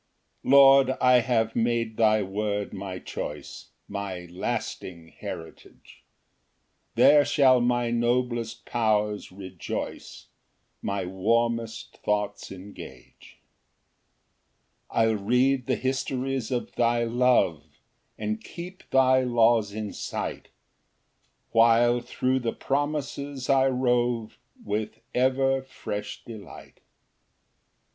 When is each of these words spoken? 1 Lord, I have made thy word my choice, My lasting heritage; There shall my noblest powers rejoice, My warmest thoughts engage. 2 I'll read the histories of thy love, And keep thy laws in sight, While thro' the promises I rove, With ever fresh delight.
1 0.41 0.51
Lord, 0.51 0.89
I 0.99 1.19
have 1.19 1.55
made 1.55 1.95
thy 1.95 2.23
word 2.23 2.73
my 2.73 2.97
choice, 2.97 3.67
My 3.87 4.25
lasting 4.31 5.09
heritage; 5.09 6.01
There 6.95 7.23
shall 7.23 7.61
my 7.61 7.91
noblest 7.91 8.65
powers 8.65 9.31
rejoice, 9.31 10.25
My 10.81 11.05
warmest 11.05 11.97
thoughts 11.97 12.51
engage. 12.51 13.41
2 14.89 14.95
I'll 14.97 15.15
read 15.17 15.67
the 15.67 15.75
histories 15.75 16.49
of 16.49 16.71
thy 16.73 17.03
love, 17.03 17.63
And 18.17 18.43
keep 18.43 18.81
thy 18.89 19.21
laws 19.21 19.71
in 19.71 19.93
sight, 19.93 20.47
While 21.51 21.99
thro' 21.99 22.39
the 22.39 22.53
promises 22.53 23.51
I 23.51 23.67
rove, 23.67 24.39
With 24.65 24.99
ever 25.13 25.61
fresh 25.61 26.23
delight. 26.23 26.79